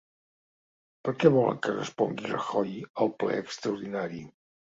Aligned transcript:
Per 1.07 1.13
què 1.23 1.31
volen 1.35 1.59
què 1.67 1.75
respongui 1.75 2.31
Rajoy 2.33 2.73
al 3.05 3.13
ple 3.25 3.39
extraordinari? 3.45 4.27